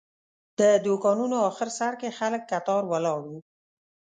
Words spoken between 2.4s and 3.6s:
کتار ولاړ وو.